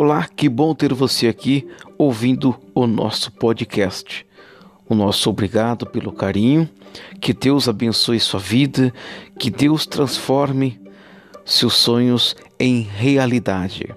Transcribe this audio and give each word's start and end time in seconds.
Olá, 0.00 0.28
que 0.28 0.48
bom 0.48 0.76
ter 0.76 0.94
você 0.94 1.26
aqui 1.26 1.68
ouvindo 1.98 2.56
o 2.72 2.86
nosso 2.86 3.32
podcast. 3.32 4.24
O 4.88 4.94
nosso 4.94 5.28
obrigado 5.28 5.86
pelo 5.86 6.12
carinho, 6.12 6.70
que 7.20 7.32
Deus 7.32 7.68
abençoe 7.68 8.20
sua 8.20 8.38
vida, 8.38 8.94
que 9.40 9.50
Deus 9.50 9.86
transforme 9.86 10.80
seus 11.44 11.74
sonhos 11.74 12.36
em 12.60 12.80
realidade. 12.80 13.92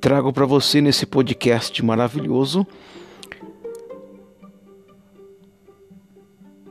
Trago 0.00 0.32
para 0.32 0.46
você 0.46 0.80
nesse 0.80 1.04
podcast 1.04 1.84
maravilhoso 1.84 2.66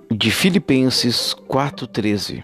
de 0.10 0.32
Filipenses 0.32 1.36
4:13. 1.48 2.44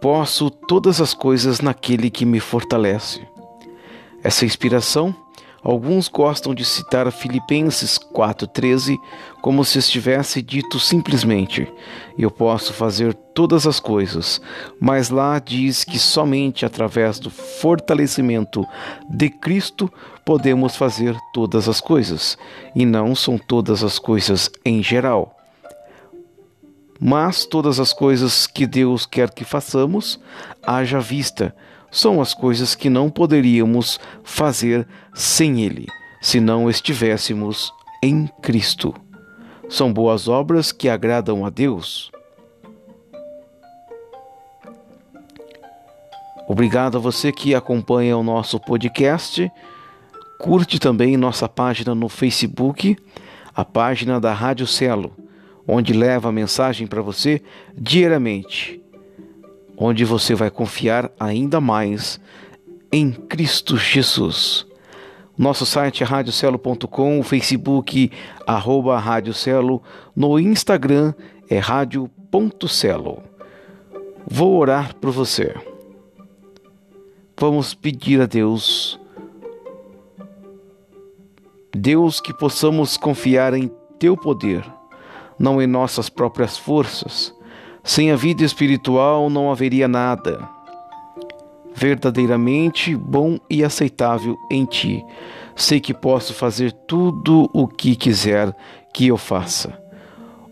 Posso 0.00 0.50
todas 0.50 1.00
as 1.00 1.12
coisas 1.12 1.60
naquele 1.60 2.10
que 2.10 2.24
me 2.24 2.38
fortalece. 2.38 3.28
Essa 4.22 4.44
inspiração, 4.44 5.14
alguns 5.62 6.06
gostam 6.08 6.54
de 6.54 6.64
citar 6.64 7.10
Filipenses 7.10 7.98
4,13 7.98 8.98
como 9.40 9.64
se 9.64 9.78
estivesse 9.78 10.42
dito 10.42 10.78
simplesmente: 10.78 11.66
Eu 12.18 12.30
posso 12.30 12.74
fazer 12.74 13.14
todas 13.14 13.66
as 13.66 13.80
coisas, 13.80 14.40
mas 14.78 15.08
lá 15.08 15.38
diz 15.38 15.84
que 15.84 15.98
somente 15.98 16.66
através 16.66 17.18
do 17.18 17.30
fortalecimento 17.30 18.66
de 19.08 19.30
Cristo 19.30 19.90
podemos 20.24 20.76
fazer 20.76 21.16
todas 21.32 21.68
as 21.68 21.80
coisas, 21.80 22.36
e 22.74 22.84
não 22.84 23.14
são 23.14 23.38
todas 23.38 23.82
as 23.82 23.98
coisas 23.98 24.50
em 24.64 24.82
geral. 24.82 25.39
Mas 27.02 27.46
todas 27.46 27.80
as 27.80 27.94
coisas 27.94 28.46
que 28.46 28.66
Deus 28.66 29.06
quer 29.06 29.30
que 29.30 29.42
façamos, 29.42 30.20
haja 30.62 31.00
vista, 31.00 31.56
são 31.90 32.20
as 32.20 32.34
coisas 32.34 32.74
que 32.74 32.90
não 32.90 33.08
poderíamos 33.08 33.98
fazer 34.22 34.86
sem 35.14 35.62
Ele, 35.62 35.86
se 36.20 36.38
não 36.40 36.68
estivéssemos 36.68 37.72
em 38.02 38.26
Cristo. 38.42 38.94
São 39.70 39.90
boas 39.90 40.28
obras 40.28 40.72
que 40.72 40.90
agradam 40.90 41.46
a 41.46 41.48
Deus. 41.48 42.10
Obrigado 46.46 46.98
a 46.98 47.00
você 47.00 47.32
que 47.32 47.54
acompanha 47.54 48.18
o 48.18 48.22
nosso 48.22 48.60
podcast. 48.60 49.50
Curte 50.38 50.78
também 50.78 51.16
nossa 51.16 51.48
página 51.48 51.94
no 51.94 52.10
Facebook, 52.10 52.94
a 53.54 53.64
página 53.64 54.20
da 54.20 54.34
Rádio 54.34 54.66
Celo 54.66 55.14
onde 55.66 55.92
leva 55.92 56.28
a 56.28 56.32
mensagem 56.32 56.86
para 56.86 57.02
você 57.02 57.42
diariamente, 57.76 58.80
onde 59.76 60.04
você 60.04 60.34
vai 60.34 60.50
confiar 60.50 61.10
ainda 61.18 61.60
mais 61.60 62.20
em 62.92 63.12
Cristo 63.12 63.76
Jesus. 63.76 64.66
Nosso 65.38 65.64
site 65.64 66.02
é 66.02 66.06
radiocelo.com, 66.06 67.18
o 67.18 67.22
Facebook 67.22 68.10
arroba 68.46 68.98
radiocelo, 68.98 69.82
no 70.14 70.38
Instagram 70.38 71.14
é 71.48 71.58
rádio.celo. 71.58 73.22
Vou 74.26 74.58
orar 74.58 74.94
por 74.96 75.10
você. 75.10 75.54
Vamos 77.38 77.72
pedir 77.72 78.20
a 78.20 78.26
Deus, 78.26 79.00
Deus 81.72 82.20
que 82.20 82.34
possamos 82.34 82.98
confiar 82.98 83.54
em 83.54 83.70
Teu 83.98 84.14
poder 84.14 84.79
não 85.40 85.60
em 85.60 85.66
nossas 85.66 86.10
próprias 86.10 86.58
forças. 86.58 87.34
Sem 87.82 88.12
a 88.12 88.16
vida 88.16 88.44
espiritual 88.44 89.30
não 89.30 89.50
haveria 89.50 89.88
nada 89.88 90.60
verdadeiramente 91.74 92.94
bom 92.94 93.38
e 93.48 93.64
aceitável 93.64 94.36
em 94.50 94.66
ti. 94.66 95.02
Sei 95.56 95.80
que 95.80 95.94
posso 95.94 96.34
fazer 96.34 96.72
tudo 96.86 97.48
o 97.54 97.66
que 97.66 97.96
quiser 97.96 98.54
que 98.92 99.06
eu 99.06 99.16
faça. 99.16 99.80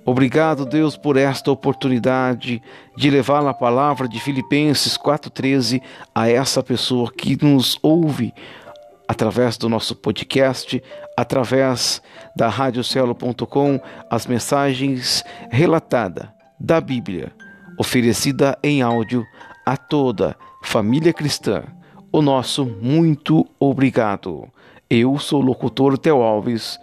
Obrigado, 0.06 0.64
Deus, 0.64 0.96
por 0.96 1.18
esta 1.18 1.50
oportunidade 1.50 2.62
de 2.96 3.10
levar 3.10 3.46
a 3.46 3.52
palavra 3.52 4.08
de 4.08 4.18
Filipenses 4.18 4.96
4,13 4.96 5.82
a 6.14 6.30
essa 6.30 6.62
pessoa 6.62 7.12
que 7.12 7.36
nos 7.44 7.78
ouve 7.82 8.32
através 9.08 9.56
do 9.56 9.68
nosso 9.68 9.96
podcast, 9.96 10.82
através 11.16 12.02
da 12.36 12.48
radiocelo.com, 12.48 13.80
as 14.10 14.26
mensagens 14.26 15.24
relatadas 15.50 16.28
da 16.60 16.80
Bíblia, 16.80 17.32
oferecida 17.78 18.58
em 18.62 18.82
áudio 18.82 19.24
a 19.64 19.76
toda 19.76 20.36
família 20.62 21.12
cristã. 21.12 21.64
O 22.12 22.20
nosso 22.20 22.66
muito 22.66 23.46
obrigado. 23.58 24.46
Eu 24.90 25.18
sou 25.18 25.40
o 25.40 25.44
locutor 25.44 25.96
Teo 25.96 26.22
Alves 26.22 26.78